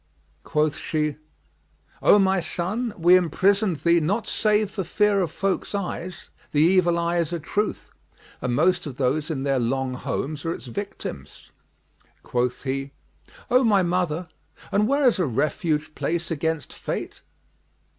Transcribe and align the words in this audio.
Quoth 0.43 0.77
she, 0.77 1.17
"O 2.01 2.17
my 2.17 2.39
son, 2.39 2.91
we 2.97 3.15
imprisoned 3.15 3.75
thee 3.75 3.99
not 3.99 4.25
save 4.25 4.71
for 4.71 4.83
fear 4.83 5.19
of 5.21 5.31
folks' 5.31 5.75
eyes: 5.75 6.31
'the 6.51 6.59
evil 6.59 6.97
eye 6.97 7.17
is 7.17 7.31
a 7.31 7.39
truth,'[FN#34] 7.39 8.21
and 8.41 8.55
most 8.55 8.87
of 8.87 8.97
those 8.97 9.29
in 9.29 9.43
their 9.43 9.59
long 9.59 9.93
homes 9.93 10.43
are 10.43 10.55
its 10.55 10.65
victims." 10.65 11.51
Quoth 12.23 12.63
he, 12.63 12.93
"O 13.51 13.63
my 13.63 13.83
mother, 13.83 14.27
and 14.71 14.87
where 14.87 15.05
is 15.05 15.19
a 15.19 15.25
refuge 15.27 15.93
place 15.93 16.31
against 16.31 16.73
Fate? 16.73 17.21